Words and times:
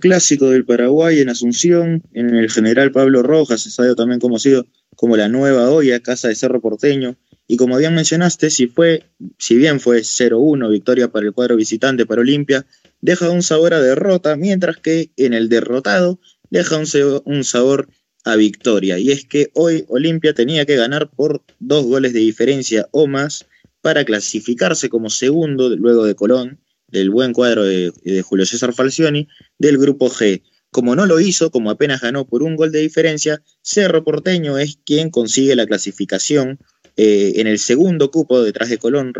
Clásico 0.00 0.48
del 0.48 0.64
Paraguay 0.64 1.20
en 1.20 1.28
Asunción, 1.28 2.02
en 2.14 2.34
el 2.34 2.50
General 2.50 2.90
Pablo 2.90 3.22
Rojas, 3.22 3.66
estadio 3.66 3.94
también 3.94 4.18
conocido 4.18 4.66
como 4.96 5.16
la 5.16 5.28
Nueva 5.28 5.70
Olla, 5.70 6.00
casa 6.00 6.28
de 6.28 6.34
Cerro 6.34 6.62
Porteño. 6.62 7.16
Y 7.46 7.58
como 7.58 7.76
bien 7.76 7.94
mencionaste, 7.94 8.48
si, 8.48 8.66
fue, 8.66 9.04
si 9.38 9.56
bien 9.56 9.80
fue 9.80 10.00
0-1 10.00 10.70
victoria 10.70 11.08
para 11.08 11.26
el 11.26 11.32
cuadro 11.34 11.56
visitante 11.56 12.06
para 12.06 12.22
Olimpia, 12.22 12.64
deja 13.02 13.28
un 13.28 13.42
sabor 13.42 13.74
a 13.74 13.82
derrota, 13.82 14.36
mientras 14.36 14.78
que 14.78 15.10
en 15.18 15.34
el 15.34 15.50
derrotado 15.50 16.18
deja 16.48 16.78
un 16.78 17.44
sabor 17.44 17.88
a 18.24 18.36
victoria. 18.36 18.98
Y 18.98 19.10
es 19.10 19.26
que 19.26 19.50
hoy 19.52 19.84
Olimpia 19.88 20.32
tenía 20.32 20.64
que 20.64 20.76
ganar 20.76 21.10
por 21.10 21.42
dos 21.60 21.84
goles 21.84 22.14
de 22.14 22.20
diferencia 22.20 22.88
o 22.90 23.06
más 23.06 23.44
para 23.82 24.06
clasificarse 24.06 24.88
como 24.88 25.10
segundo 25.10 25.68
luego 25.76 26.06
de 26.06 26.14
Colón, 26.14 26.63
del 26.88 27.10
buen 27.10 27.32
cuadro 27.32 27.64
de, 27.64 27.92
Julio 28.22 28.46
César 28.46 28.72
Falcioni, 28.72 29.28
del 29.58 29.78
grupo 29.78 30.08
G. 30.08 30.42
Como 30.70 30.96
no 30.96 31.06
lo 31.06 31.20
hizo, 31.20 31.50
como 31.50 31.70
apenas 31.70 32.00
ganó 32.00 32.26
por 32.26 32.42
un 32.42 32.56
gol 32.56 32.72
de 32.72 32.80
diferencia, 32.80 33.42
Cerro 33.62 34.04
Porteño 34.04 34.58
es 34.58 34.78
quien 34.84 35.10
consigue 35.10 35.54
la 35.54 35.66
clasificación 35.66 36.58
eh, 36.96 37.34
en 37.36 37.46
el 37.46 37.58
segundo 37.58 38.10
cupo 38.10 38.42
detrás 38.42 38.68
de 38.68 38.78
Colón, 38.78 39.12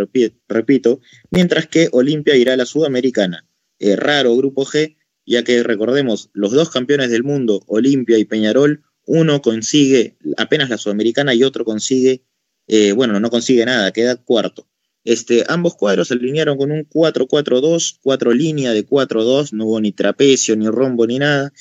repito, 0.49 1.01
mientras 1.31 1.67
que 1.67 1.89
Olimpia 1.93 2.37
irá 2.37 2.55
a 2.55 2.57
la 2.57 2.67
Sudamericana. 2.67 3.47
Eh, 3.79 3.97
raro 3.97 4.37
grupo 4.37 4.65
G, 4.65 4.97
ya 5.27 5.43
que 5.43 5.63
recordemos, 5.63 6.31
los 6.33 6.53
dos 6.53 6.71
campeones 6.71 7.11
del 7.11 7.25
mundo, 7.25 7.63
Olimpia 7.67 8.19
y 8.19 8.25
Peñarol, 8.25 8.83
uno 9.07 9.43
consigue 9.43 10.17
apenas 10.37 10.71
la 10.71 10.79
Sudamericana 10.79 11.35
y 11.35 11.45
otro 11.45 11.65
consigue 11.65 12.23
eh, 12.67 12.93
bueno, 12.93 13.21
no 13.21 13.31
consigue 13.31 13.65
nada, 13.65 13.93
queda 13.93 14.17
cuarto. 14.17 14.67
Este, 15.05 15.45
ambos 15.49 15.77
cuadros 15.77 16.09
se 16.09 16.15
alinearon 16.15 16.57
con 16.57 16.73
un 16.73 16.89
4-4-2, 16.89 17.99
cuatro 18.03 18.33
líneas 18.33 18.75
de 18.75 18.87
4-2, 18.87 19.53
no 19.53 19.67
hubo 19.67 19.81
ni 19.81 19.93
trapecio, 19.93 20.57
ni 20.57 20.67
rombo, 20.69 21.07
ni 21.07 21.19
nada. 21.19 21.53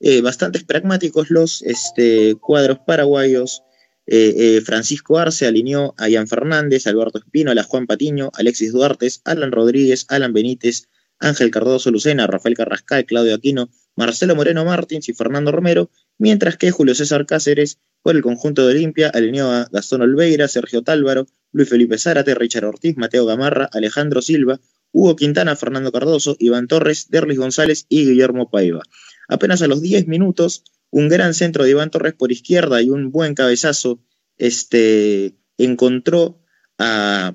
Eh, 0.00 0.20
bastantes 0.20 0.64
pragmáticos 0.64 1.30
los 1.30 1.62
este, 1.62 2.34
cuadros 2.34 2.78
paraguayos. 2.86 3.62
Eh, 4.06 4.60
Francisco 4.64 5.18
Arce 5.18 5.46
alineó 5.46 5.94
a 5.96 6.08
Ian 6.08 6.26
Fernández, 6.26 6.86
Alberto 6.86 7.18
Espino, 7.18 7.52
a 7.52 7.62
Juan 7.62 7.86
Patiño, 7.86 8.30
Alexis 8.34 8.72
Duarte, 8.72 9.08
Alan 9.24 9.52
Rodríguez, 9.52 10.06
Alan 10.08 10.32
Benítez, 10.32 10.88
Ángel 11.18 11.50
Cardoso 11.50 11.90
Lucena, 11.90 12.26
Rafael 12.26 12.56
Carrascal, 12.56 13.06
Claudio 13.06 13.34
Aquino, 13.34 13.70
Marcelo 13.94 14.34
Moreno 14.34 14.64
Martins 14.64 15.08
y 15.08 15.14
Fernando 15.14 15.52
Romero, 15.52 15.90
mientras 16.18 16.56
que 16.56 16.70
Julio 16.70 16.94
César 16.94 17.26
Cáceres 17.26 17.78
por 18.02 18.16
el 18.16 18.22
conjunto 18.22 18.66
de 18.66 18.74
Olimpia 18.74 19.08
alineó 19.08 19.50
a 19.50 19.68
Gastón 19.70 20.02
Olveira, 20.02 20.48
Sergio 20.48 20.82
Tálvaro, 20.82 21.26
Luis 21.52 21.68
Felipe 21.68 21.98
Zárate, 21.98 22.34
Richard 22.34 22.64
Ortiz, 22.64 22.96
Mateo 22.96 23.24
Gamarra, 23.26 23.68
Alejandro 23.72 24.22
Silva, 24.22 24.60
Hugo 24.90 25.16
Quintana, 25.16 25.56
Fernando 25.56 25.92
Cardoso, 25.92 26.36
Iván 26.38 26.66
Torres, 26.66 27.08
Derlis 27.10 27.38
González 27.38 27.86
y 27.88 28.06
Guillermo 28.06 28.50
Paiva. 28.50 28.82
Apenas 29.28 29.62
a 29.62 29.68
los 29.68 29.80
10 29.80 30.08
minutos, 30.08 30.64
un 30.90 31.08
gran 31.08 31.32
centro 31.34 31.64
de 31.64 31.70
Iván 31.70 31.90
Torres 31.90 32.14
por 32.14 32.32
izquierda 32.32 32.82
y 32.82 32.90
un 32.90 33.10
buen 33.10 33.34
cabezazo 33.34 34.00
este, 34.36 35.34
encontró 35.56 36.40
a, 36.78 37.34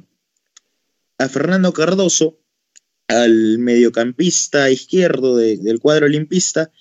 a 1.17 1.29
Fernando 1.29 1.73
Cardoso, 1.73 2.39
al 3.07 3.57
mediocampista 3.57 4.69
izquierdo 4.69 5.37
del 5.37 5.79
cuadro 5.79 6.07
olimpista, 6.07 6.71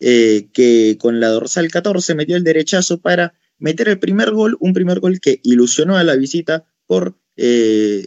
eh, 0.00 0.48
que 0.52 0.96
con 0.98 1.20
la 1.20 1.28
dorsal 1.28 1.70
14 1.70 2.14
metió 2.14 2.36
el 2.36 2.44
derechazo 2.44 3.00
para 3.00 3.34
meter 3.58 3.88
el 3.88 3.98
primer 3.98 4.32
gol, 4.32 4.56
un 4.58 4.72
primer 4.72 5.00
gol 5.00 5.20
que 5.20 5.40
ilusionó 5.44 5.96
a 5.96 6.04
la 6.04 6.16
visita 6.16 6.64
por, 6.86 7.18
eh, 7.36 8.06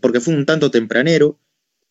porque 0.00 0.20
fue 0.20 0.34
un 0.34 0.46
tanto 0.46 0.70
tempranero 0.70 1.40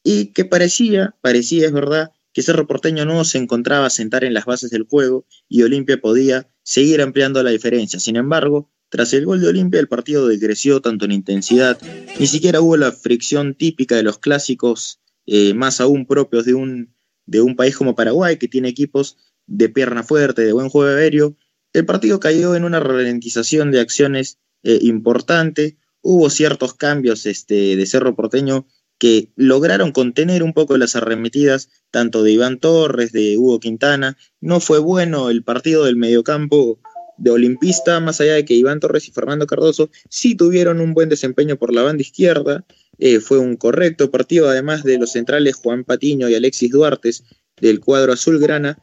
y 0.03 0.28
que 0.28 0.45
parecía, 0.45 1.16
parecía, 1.22 1.66
es 1.66 1.73
verdad, 1.73 2.12
que 2.34 2.44
Cerro 2.44 2.67
Porteño 2.67 3.06
no 3.06 3.25
se 3.25 3.38
encontraba 3.38 3.88
a 3.88 3.89
sentar 3.89 4.23
en 4.23 4.34
las 4.34 4.45
bases 4.45 4.69
del 4.72 4.84
juego 4.84 5.25
y 5.50 5.64
Olimpia 5.64 6.00
podía 6.00 6.47
seguir 6.64 7.02
ampliando 7.02 7.44
la 7.44 7.50
diferencia. 7.50 8.00
Sin 8.00 8.16
embargo, 8.16 8.72
tras 8.89 9.14
el 9.14 9.25
gol 9.25 9.42
de 9.42 9.47
Olimpia, 9.47 9.80
el 9.80 9.88
partido 9.88 10.28
decreció 10.28 10.81
tanto 10.81 11.06
en 11.06 11.12
intensidad, 11.12 11.80
ni 12.19 12.28
siquiera 12.28 12.62
hubo 12.62 12.78
la 12.78 12.91
fricción 12.91 13.56
típica 13.56 13.96
de 13.96 14.03
los 14.03 14.19
clásicos, 14.19 15.00
eh, 15.25 15.53
más 15.53 15.81
aún 15.81 16.06
propios 16.06 16.46
de 16.46 16.53
un, 16.53 16.94
de 17.25 17.41
un 17.41 17.56
país 17.56 17.75
como 17.75 17.96
Paraguay, 17.96 18.38
que 18.38 18.47
tiene 18.47 18.69
equipos 18.69 19.18
de 19.51 19.69
pierna 19.69 20.03
fuerte, 20.03 20.44
de 20.44 20.53
buen 20.53 20.69
juego 20.69 20.95
aéreo, 20.95 21.35
el 21.73 21.85
partido 21.85 22.19
cayó 22.19 22.56
en 22.56 22.63
una 22.63 22.79
ralentización 22.79 23.72
de 23.72 23.79
acciones 23.79 24.39
eh, 24.63 24.79
importante. 24.81 25.78
Hubo 26.01 26.29
ciertos 26.29 26.73
cambios 26.73 27.25
este, 27.25 27.75
de 27.75 27.85
Cerro 27.85 28.16
Porteño 28.16 28.66
que 28.97 29.29
lograron 29.35 29.91
contener 29.91 30.44
un 30.44 30.53
poco 30.53 30.78
las 30.78 30.95
arremetidas 30.95 31.69
tanto 31.89 32.23
de 32.23 32.31
Iván 32.31 32.59
Torres, 32.59 33.12
de 33.12 33.38
Hugo 33.38 33.59
Quintana. 33.59 34.17
No 34.39 34.59
fue 34.59 34.79
bueno 34.79 35.29
el 35.29 35.44
partido 35.44 35.85
del 35.85 35.95
mediocampo 35.95 36.79
de 37.18 37.31
Olimpista, 37.31 38.00
más 38.00 38.22
allá 38.22 38.33
de 38.33 38.45
que 38.45 38.53
Iván 38.53 38.79
Torres 38.79 39.07
y 39.07 39.12
Fernando 39.12 39.47
Cardoso 39.47 39.89
sí 40.09 40.35
tuvieron 40.35 40.81
un 40.81 40.94
buen 40.94 41.09
desempeño 41.09 41.57
por 41.57 41.73
la 41.73 41.83
banda 41.83 42.01
izquierda. 42.01 42.66
Eh, 43.00 43.19
fue 43.19 43.38
un 43.39 43.57
correcto 43.57 44.12
partido, 44.12 44.50
además 44.50 44.83
de 44.83 44.97
los 44.97 45.12
centrales 45.12 45.56
Juan 45.56 45.83
Patiño 45.83 46.29
y 46.29 46.35
Alexis 46.35 46.72
Duarte 46.72 47.12
del 47.59 47.79
cuadro 47.79 48.13
azulgrana, 48.13 48.78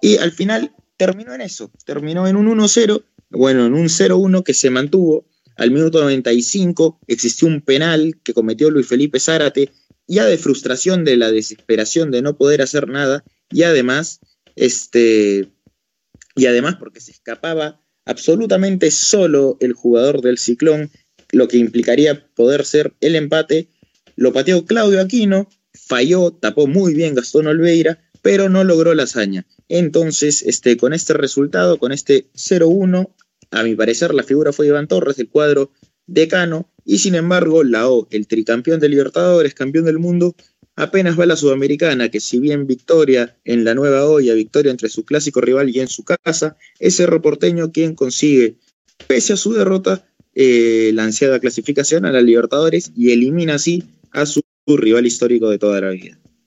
y 0.00 0.16
al 0.18 0.32
final 0.32 0.72
terminó 0.96 1.34
en 1.34 1.40
eso, 1.40 1.70
terminó 1.84 2.26
en 2.26 2.36
un 2.36 2.46
1-0, 2.46 3.02
bueno, 3.30 3.66
en 3.66 3.74
un 3.74 3.86
0-1 3.86 4.42
que 4.42 4.54
se 4.54 4.70
mantuvo. 4.70 5.26
Al 5.56 5.70
minuto 5.70 6.00
95 6.00 7.00
existió 7.06 7.48
un 7.48 7.60
penal 7.60 8.18
que 8.22 8.34
cometió 8.34 8.70
Luis 8.70 8.86
Felipe 8.86 9.20
Zárate, 9.20 9.70
ya 10.06 10.24
de 10.24 10.38
frustración 10.38 11.04
de 11.04 11.16
la 11.16 11.30
desesperación 11.30 12.10
de 12.10 12.22
no 12.22 12.36
poder 12.36 12.62
hacer 12.62 12.88
nada, 12.88 13.24
y 13.50 13.62
además, 13.62 14.20
este, 14.56 15.48
y 16.34 16.46
además 16.46 16.76
porque 16.78 17.00
se 17.00 17.12
escapaba 17.12 17.80
absolutamente 18.04 18.90
solo 18.90 19.56
el 19.60 19.72
jugador 19.72 20.20
del 20.20 20.38
ciclón, 20.38 20.90
lo 21.32 21.46
que 21.46 21.58
implicaría 21.58 22.26
poder 22.34 22.64
ser 22.64 22.94
el 23.00 23.14
empate, 23.14 23.68
lo 24.16 24.32
pateó 24.32 24.64
Claudio 24.64 25.00
Aquino, 25.00 25.48
falló, 25.72 26.32
tapó 26.32 26.66
muy 26.66 26.94
bien 26.94 27.14
Gastón 27.14 27.46
Olveira, 27.46 28.02
pero 28.22 28.48
no 28.48 28.64
logró 28.64 28.94
la 28.94 29.04
hazaña. 29.04 29.46
Entonces, 29.68 30.42
este, 30.42 30.76
con 30.76 30.92
este 30.92 31.12
resultado, 31.14 31.78
con 31.78 31.92
este 31.92 32.26
0-1, 32.34 33.10
a 33.50 33.62
mi 33.62 33.74
parecer 33.74 34.14
la 34.14 34.22
figura 34.22 34.52
fue 34.52 34.66
Iván 34.66 34.88
Torres, 34.88 35.18
el 35.18 35.28
cuadro 35.28 35.72
decano, 36.06 36.68
y 36.84 36.98
sin 36.98 37.14
embargo, 37.14 37.62
la 37.62 37.88
O, 37.88 38.08
el 38.10 38.26
tricampeón 38.26 38.80
de 38.80 38.88
Libertadores, 38.88 39.54
campeón 39.54 39.84
del 39.84 39.98
mundo, 39.98 40.34
apenas 40.76 41.18
va 41.18 41.24
a 41.24 41.26
la 41.26 41.36
Sudamericana, 41.36 42.08
que 42.08 42.20
si 42.20 42.38
bien 42.38 42.66
victoria 42.66 43.36
en 43.44 43.64
la 43.64 43.74
nueva 43.74 44.06
olla, 44.06 44.34
victoria 44.34 44.70
entre 44.70 44.88
su 44.88 45.04
clásico 45.04 45.40
rival 45.40 45.68
y 45.70 45.80
en 45.80 45.88
su 45.88 46.04
casa, 46.04 46.56
es 46.78 46.96
Cerro 46.96 47.22
Porteño 47.22 47.70
quien 47.70 47.94
consigue, 47.94 48.56
pese 49.06 49.34
a 49.34 49.36
su 49.36 49.52
derrota, 49.52 50.06
eh, 50.34 50.92
la 50.94 51.04
ansiada 51.04 51.40
clasificación 51.40 52.06
a 52.06 52.12
la 52.12 52.22
Libertadores 52.22 52.92
y 52.96 53.12
elimina 53.12 53.56
así 53.56 53.84
a 54.12 54.26
su 54.26 54.42
rival 54.66 55.06
histórico 55.06 55.50
de 55.50 55.58
toda 55.58 55.80
la 55.80 55.90
vida. 55.90 56.18